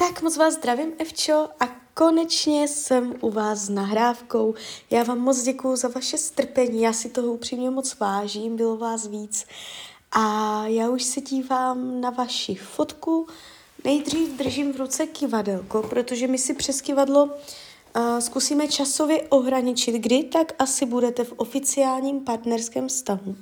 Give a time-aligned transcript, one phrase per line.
[0.00, 4.54] Tak moc vás zdravím, Evčo, a konečně jsem u vás s nahrávkou.
[4.90, 9.06] Já vám moc děkuju za vaše strpení, já si toho upřímně moc vážím, bylo vás
[9.06, 9.46] víc.
[10.12, 13.26] A já už se dívám na vaši fotku.
[13.84, 20.24] Nejdřív držím v ruce kivadelko, protože my si přes kivadlo uh, zkusíme časově ohraničit, kdy
[20.24, 23.36] tak asi budete v oficiálním partnerském stavu.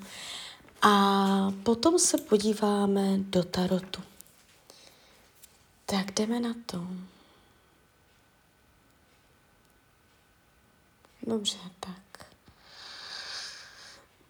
[0.82, 4.15] A potom se podíváme do tarotu.
[5.86, 6.86] Tak jdeme na to.
[11.22, 12.26] Dobře, tak.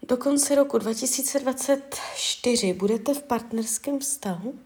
[0.03, 4.59] Do konce roku 2024 budete v partnerském vztahu?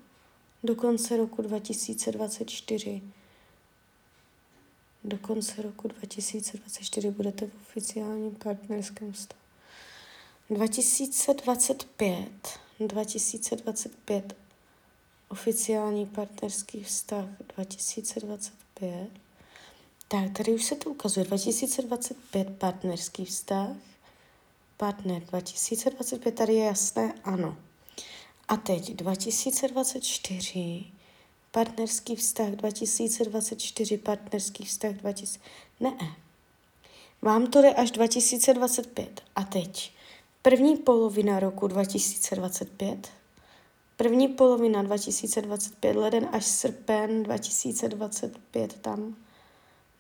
[0.63, 3.03] Do konce roku 2024.
[5.05, 9.41] Do konce roku 2024 budete v oficiálním partnerském vztahu.
[10.51, 12.59] 2025.
[12.81, 14.40] 2025
[15.31, 17.25] oficiální partnerský vztah
[17.57, 19.11] 2025.
[20.09, 21.27] Tak, tady už se to ukazuje.
[21.27, 23.69] 2025 partnerský vztah.
[24.77, 27.57] Partner 2025, tady je jasné, ano.
[28.49, 30.85] A teď 2024,
[31.51, 35.41] partnerský vztah 2024, partnerský vztah 2000.
[35.81, 36.17] Ne,
[37.23, 39.23] vám to jde až 2025.
[39.37, 39.93] A teď
[40.43, 43.20] první polovina roku 2025,
[44.01, 49.17] První polovina 2025, leden až srpen 2025 tam.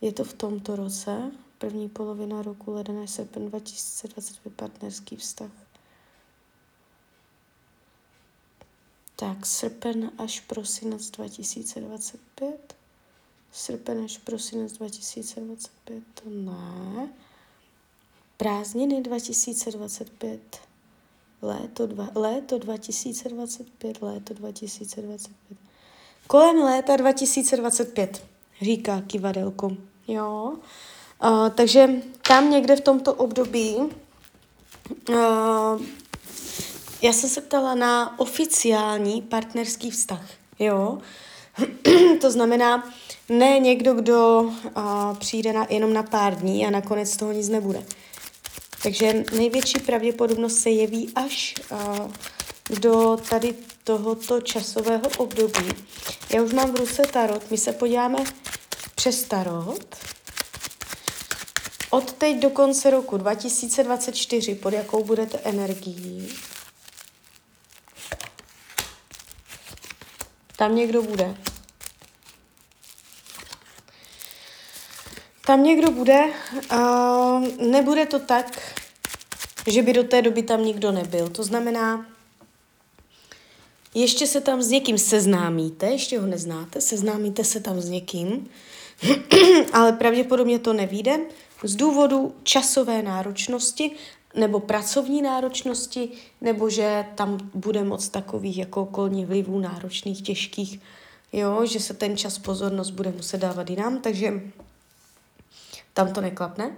[0.00, 1.32] Je to v tomto roce.
[1.58, 5.50] První polovina roku, leden až srpen 2025, partnerský vztah.
[9.16, 12.76] Tak, srpen až prosinec 2025.
[13.52, 17.08] Srpen až prosinec 2025, to ne.
[18.36, 20.69] Prázdniny 2025
[21.42, 25.58] léto, dva, léto 2025, léto 2025.
[26.26, 28.22] Kolem léta 2025,
[28.62, 29.70] říká kivadelko.
[30.08, 30.52] Jo.
[31.24, 31.88] Uh, takže
[32.28, 33.76] tam někde v tomto období
[35.08, 35.82] uh,
[37.02, 40.24] já jsem se ptala na oficiální partnerský vztah.
[40.58, 40.98] Jo.
[42.20, 42.92] to znamená,
[43.28, 47.84] ne někdo, kdo uh, přijde na, jenom na pár dní a nakonec toho nic nebude.
[48.82, 52.10] Takže největší pravděpodobnost se jeví až uh,
[52.80, 53.54] do tady
[53.84, 55.68] tohoto časového období.
[56.34, 58.18] Já už mám v ruce tarot, my se podíváme
[58.94, 59.96] přes tarot.
[61.90, 66.28] Od teď do konce roku 2024, pod jakou budete energií?
[70.56, 71.36] Tam někdo bude.
[75.50, 76.24] Tam někdo bude,
[76.72, 78.74] uh, nebude to tak,
[79.66, 81.28] že by do té doby tam nikdo nebyl.
[81.28, 82.06] To znamená,
[83.94, 88.48] ještě se tam s někým seznámíte, ještě ho neznáte, seznámíte se tam s někým,
[89.72, 91.18] ale pravděpodobně to nevíde
[91.62, 93.90] z důvodu časové náročnosti
[94.34, 96.08] nebo pracovní náročnosti,
[96.40, 100.80] nebo že tam bude moc takových jako okolních vlivů náročných, těžkých,
[101.32, 104.32] jo, že se ten čas pozornost bude muset dávat jinam, takže
[106.04, 106.70] tam to neklapne.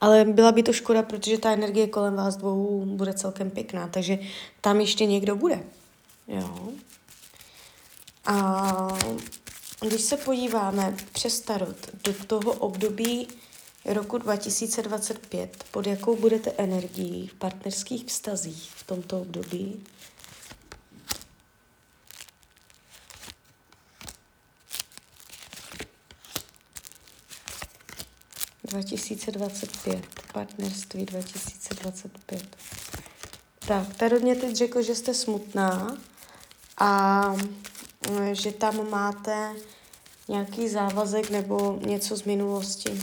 [0.00, 4.18] Ale byla by to škoda, protože ta energie kolem vás dvou bude celkem pěkná, takže
[4.60, 5.60] tam ještě někdo bude.
[6.28, 6.68] Jo.
[8.26, 8.98] A
[9.80, 13.28] když se podíváme přes tarot do toho období
[13.84, 19.84] roku 2025, pod jakou budete energií v partnerských vztazích v tomto období,
[28.68, 32.56] 2025, partnerství 2025.
[33.58, 35.96] Tak, tady mě teď řekl, že jste smutná
[36.78, 37.22] a
[38.10, 39.54] mm, že tam máte
[40.28, 43.00] nějaký závazek nebo něco z minulosti.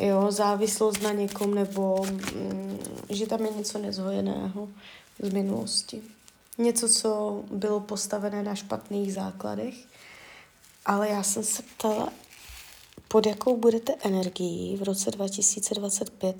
[0.00, 2.78] Jo, závislost na někom nebo mm,
[3.08, 4.68] že tam je něco nezhojeného
[5.22, 6.02] z minulosti.
[6.58, 9.74] Něco, co bylo postavené na špatných základech.
[10.86, 12.12] Ale já jsem se ptala,
[13.08, 16.36] pod jakou budete energií v roce 2025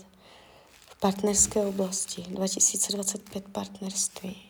[0.86, 4.42] v partnerské oblasti, 2025 partnerství.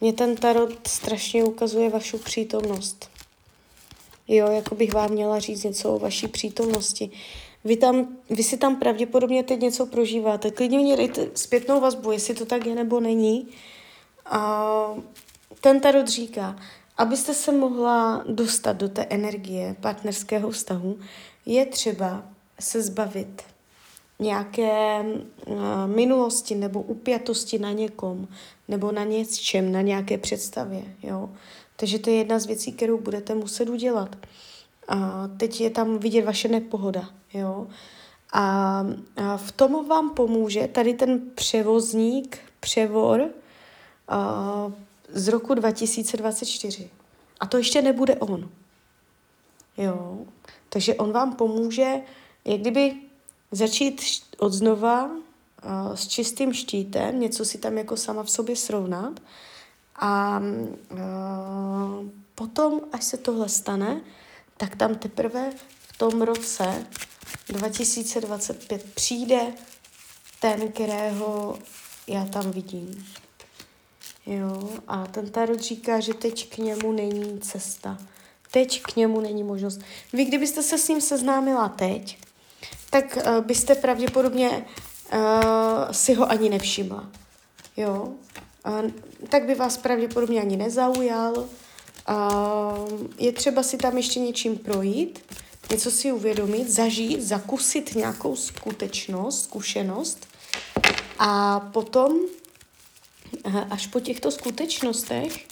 [0.00, 3.10] Mně ten tarot strašně ukazuje vašu přítomnost.
[4.28, 7.10] Jo, jako bych vám měla říct něco o vaší přítomnosti.
[7.64, 10.50] Vy, tam, vy si tam pravděpodobně teď něco prožíváte.
[10.50, 13.48] Klidně mě dejte zpětnou vazbu, jestli to tak je nebo není.
[14.26, 14.94] A
[15.60, 16.56] ten tarot říká,
[16.98, 20.98] Abyste se mohla dostat do té energie partnerského vztahu,
[21.46, 22.22] je třeba
[22.60, 23.42] se zbavit
[24.18, 25.04] nějaké
[25.46, 25.56] uh,
[25.86, 28.28] minulosti nebo upjatosti na někom,
[28.68, 30.82] nebo na něčem, na nějaké představě.
[31.02, 31.30] Jo?
[31.76, 34.16] Takže to je jedna z věcí, kterou budete muset udělat.
[34.88, 37.66] A teď je tam vidět vaše nepohoda, jo.
[38.32, 38.84] A,
[39.36, 43.30] v tom vám pomůže tady ten převozník, převor
[45.12, 46.90] z roku 2024.
[47.40, 48.50] A to ještě nebude on.
[49.76, 50.18] Jo.
[50.68, 51.94] Takže on vám pomůže,
[52.44, 52.96] jak kdyby
[53.52, 54.02] začít
[54.38, 55.10] od znova
[55.94, 59.20] s čistým štítem, něco si tam jako sama v sobě srovnat
[59.96, 60.42] a
[62.34, 64.00] potom, až se tohle stane,
[64.56, 66.86] tak tam teprve v tom roce
[67.48, 69.40] 2025 přijde
[70.40, 71.58] ten, kterého
[72.06, 73.06] já tam vidím.
[74.28, 77.98] Jo, a ten tarot říká, že teď k němu není cesta.
[78.50, 79.80] Teď k němu není možnost.
[80.12, 82.18] Vy, kdybyste se s ním seznámila teď,
[82.90, 85.20] tak uh, byste pravděpodobně uh,
[85.90, 87.10] si ho ani nevšimla.
[87.76, 88.12] Jo?
[88.66, 88.90] Uh,
[89.28, 91.34] tak by vás pravděpodobně ani nezaujal.
[91.38, 91.46] Uh,
[93.18, 95.18] je třeba si tam ještě něčím projít,
[95.70, 100.26] něco si uvědomit, zažít, zakusit nějakou skutečnost, zkušenost
[101.18, 102.12] a potom,
[103.70, 105.46] až po těchto skutečnostech,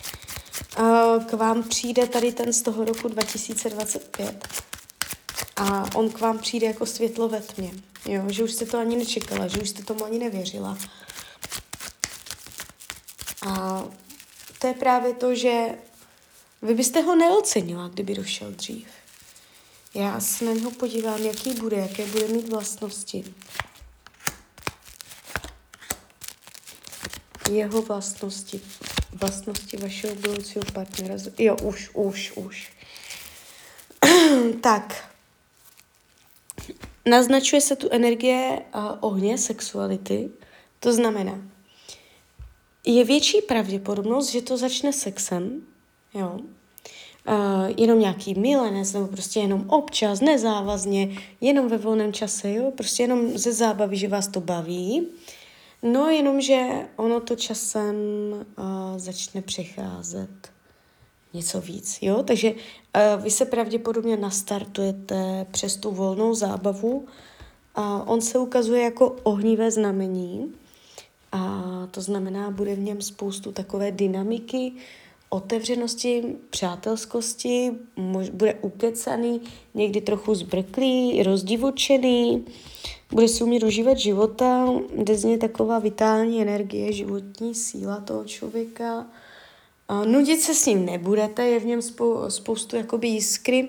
[1.27, 4.49] k vám přijde tady ten z toho roku 2025
[5.57, 7.71] a on k vám přijde jako světlo ve tmě.
[8.09, 10.79] Jo, že už jste to ani nečekala, že už jste tomu ani nevěřila.
[13.47, 13.85] A
[14.59, 15.79] to je právě to, že
[16.63, 18.89] vy byste ho neocenila, kdyby došel dřív.
[19.95, 23.35] Já se na něho podívám, jaký bude, jaké bude mít vlastnosti.
[27.51, 28.61] Jeho vlastnosti
[29.17, 31.15] vlastnosti vašeho budoucího partnera.
[31.39, 32.73] Jo, už, už, už.
[34.61, 35.13] tak.
[37.07, 40.31] Naznačuje se tu energie a ohně sexuality.
[40.81, 41.41] To znamená,
[42.87, 45.63] je větší pravděpodobnost, že to začne sexem,
[46.15, 46.39] jo,
[47.29, 53.03] Uh, jenom nějaký milenec, nebo prostě jenom občas, nezávazně, jenom ve volném čase, jo, prostě
[53.03, 55.07] jenom ze zábavy, že vás to baví.
[55.83, 57.97] No, jenomže ono to časem
[58.33, 58.65] uh,
[58.97, 60.31] začne přecházet
[61.33, 62.23] něco víc, jo?
[62.23, 67.07] Takže uh, vy se pravděpodobně nastartujete přes tu volnou zábavu
[67.75, 70.55] a on se ukazuje jako ohnivé znamení
[71.33, 74.73] a to znamená, bude v něm spoustu takové dynamiky,
[75.29, 79.41] otevřenosti, přátelskosti, mož, bude ukecaný,
[79.75, 82.45] někdy trochu zbrklý, rozdivočený,
[83.13, 89.07] bude si umět užívat života, jde z něj taková vitální energie, životní síla toho člověka.
[89.89, 93.69] A nudit se s ním nebudete, je v něm spou- spoustu jakoby jiskry.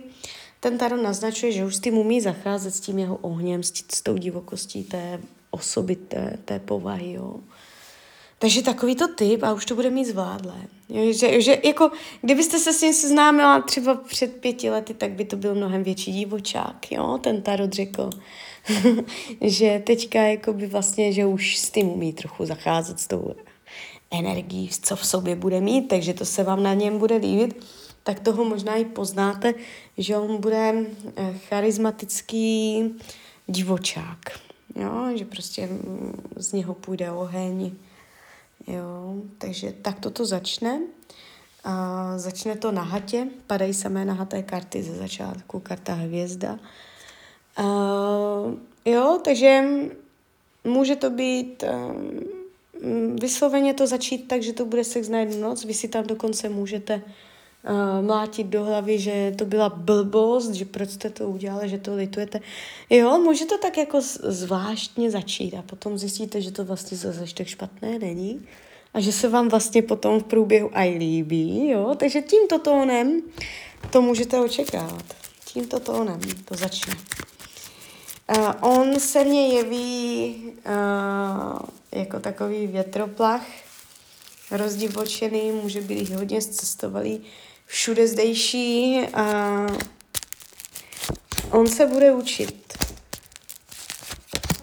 [0.60, 3.84] Ten tarot naznačuje, že už s tím umí zacházet s tím jeho ohněm, s, tí,
[3.94, 5.22] s tou divokostí té
[5.52, 7.14] osoby, té, té povahy.
[7.14, 7.40] Jo.
[8.40, 10.56] Takže takový to typ a už to bude mít zvládlé.
[11.10, 11.92] Že, že jako,
[12.22, 16.14] kdybyste se s ním seznámila třeba před pěti lety, tak by to byl mnohem větší
[16.14, 18.10] divočák, jo, ten tarot řekl.
[19.42, 23.36] že teďka jako by vlastně, že už s tím umí trochu zacházet s tou
[24.12, 27.66] energií, co v sobě bude mít, takže to se vám na něm bude líbit,
[28.04, 29.54] tak toho možná i poznáte,
[29.98, 30.74] že on bude
[31.16, 32.84] eh, charismatický
[33.48, 34.20] divočák.
[34.76, 35.70] Jo, že prostě
[36.36, 37.72] z něho půjde oheň.
[38.68, 40.80] Jo, takže tak toto začne.
[41.64, 46.60] A začne to na hatě, padají samé nahaté karty ze začátku, karta hvězda.
[47.60, 48.54] Uh,
[48.86, 49.64] jo, takže
[50.64, 55.66] může to být um, vysloveně to začít tak, že to bude sex na jednu noc.
[55.66, 57.02] Vy si tam dokonce můžete
[58.02, 62.40] mlátit do hlavy, že to byla blbost, že proč jste to udělali, že to litujete.
[62.90, 67.48] Jo, může to tak jako zvláštně začít a potom zjistíte, že to vlastně zase tak
[67.48, 68.48] špatné není
[68.94, 73.22] a že se vám vlastně potom v průběhu aj líbí, jo, takže tímto tónem
[73.90, 75.04] to můžete očekávat.
[75.54, 76.94] Tímto tónem to začne.
[78.38, 81.60] Uh, on se mně jeví uh,
[81.92, 83.46] jako takový větroplach,
[84.52, 87.22] rozdivočený, může být hodně cestovalý,
[87.68, 89.68] všude zdejší a
[91.52, 92.78] on se bude učit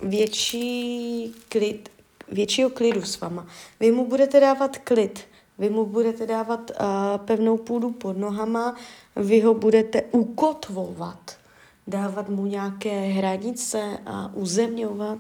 [0.02, 1.88] větší klid,
[2.28, 3.46] většího klidu s váma.
[3.80, 5.20] Vy mu budete dávat klid,
[5.58, 6.86] vy mu budete dávat uh,
[7.24, 8.76] pevnou půdu pod nohama,
[9.16, 11.44] vy ho budete ukotvovat
[11.86, 15.18] dávat mu nějaké hranice a uzemňovat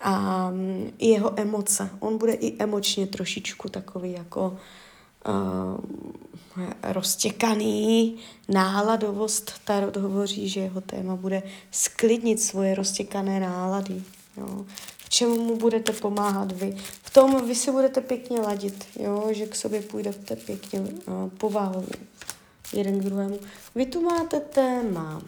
[0.00, 1.90] a mm, jeho emoce.
[2.00, 4.58] On bude i emočně trošičku takový jako
[5.28, 8.16] uh, roztěkaný,
[8.48, 9.52] náladovost.
[9.64, 14.02] Tarot hovoří, že jeho téma bude sklidnit svoje roztěkané nálady.
[14.36, 14.64] Jo.
[14.98, 16.76] V čem mu budete pomáhat vy.
[17.02, 21.96] V tom vy si budete pěkně ladit, jo, že k sobě půjdete pěkně uh, povahově
[22.72, 23.38] jeden k druhému.
[23.74, 25.22] Vy tu máte téma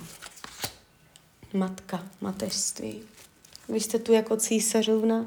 [1.52, 3.02] matka, mateřství.
[3.68, 5.26] Vy jste tu jako císařovna,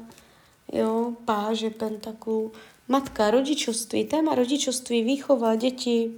[0.72, 2.52] jo, páže pentaklů,
[2.88, 6.12] matka, rodičovství, téma rodičovství, výchova, děti,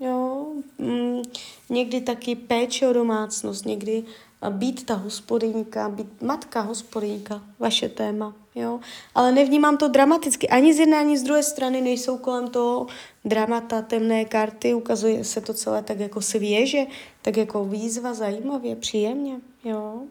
[0.00, 0.46] jo,
[0.78, 1.22] mm,
[1.70, 4.04] někdy taky péče o domácnost, někdy
[4.50, 8.80] být ta hospodyňka, být matka hospodyňka, vaše téma, jo.
[9.14, 10.48] Ale nevnímám to dramaticky.
[10.48, 12.86] Ani z jedné, ani z druhé strany nejsou kolem toho
[13.24, 16.86] dramata, temné karty, ukazuje se to celé tak jako svěže,
[17.22, 20.02] tak jako výzva, zajímavě, příjemně, jo.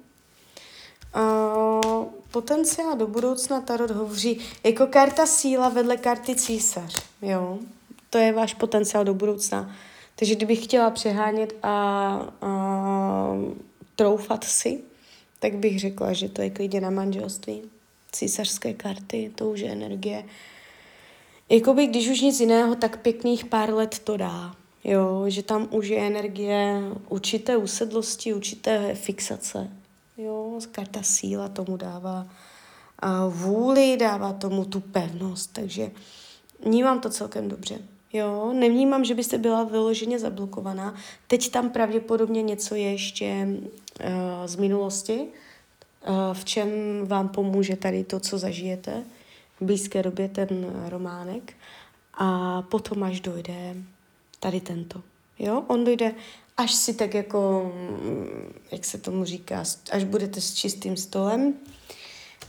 [1.15, 7.59] Uh, potenciál do budoucna Tarot hovoří jako karta síla vedle karty císař, jo.
[8.09, 9.75] To je váš potenciál do budoucna.
[10.15, 11.73] Takže kdybych chtěla přehánět a,
[12.41, 13.37] a
[13.95, 14.79] troufat si,
[15.39, 17.61] tak bych řekla, že to je klidně na manželství.
[18.11, 20.25] Císařské karty, to už je energie.
[21.49, 24.55] Jakoby, když už nic jiného, tak pěkných pár let to dá.
[24.83, 29.71] Jo, že tam už je energie určité usedlosti, určité fixace.
[30.17, 32.27] Jo, karta síla tomu dává
[32.99, 35.91] a vůli, dává tomu tu pevnost, takže
[36.65, 37.79] vnímám to celkem dobře.
[38.13, 40.95] Jo, nevnímám, že byste byla vyloženě zablokovaná.
[41.27, 44.07] Teď tam pravděpodobně něco je ještě uh,
[44.45, 46.69] z minulosti, uh, v čem
[47.05, 49.03] vám pomůže tady to, co zažijete
[49.61, 51.53] v blízké době, ten románek.
[52.13, 53.75] A potom až dojde
[54.39, 55.01] tady tento.
[55.39, 56.15] Jo, on dojde,
[56.57, 61.53] až si tak jako, mm, jak se tomu říká, až budete s čistým stolem,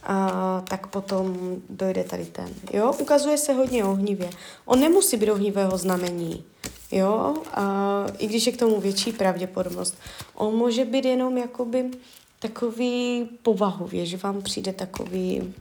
[0.02, 2.48] a, tak potom dojde tady ten.
[2.72, 4.30] Jo, ukazuje se hodně ohnivě.
[4.64, 6.44] On nemusí být ohnivého znamení,
[6.92, 9.98] jo, a, i když je k tomu větší pravděpodobnost.
[10.34, 11.90] On může být jenom jakoby
[12.38, 15.54] takový povahově, že vám přijde takový,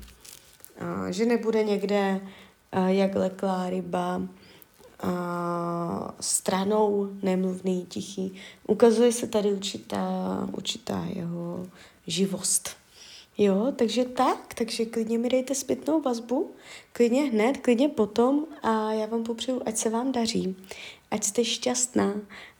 [0.80, 2.22] a, že nebude někde
[2.72, 4.22] a, jak leklá ryba,
[5.00, 8.34] a, stranou, nemluvný, tichý.
[8.68, 10.04] Ukazuje se tady určitá,
[10.52, 11.68] určitá jeho
[12.08, 12.70] živost.
[13.38, 16.52] Jo, takže tak, takže klidně mi dejte zpětnou vazbu,
[16.94, 20.56] klidně hned, klidně potom a já vám popřeju, ať se vám daří,
[21.12, 22.14] ať jste šťastná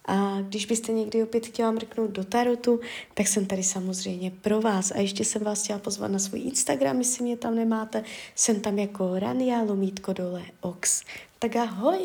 [0.08, 2.80] a když byste někdy opět chtěla mrknout do tarotu,
[3.14, 4.92] tak jsem tady samozřejmě pro vás.
[4.92, 8.04] A ještě jsem vás chtěla pozvat na svůj Instagram, jestli mě tam nemáte.
[8.36, 11.04] Jsem tam jako Rania, lomítko dole, ox.
[11.40, 12.00] Tak ahoj,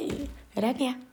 [0.56, 1.11] Rania.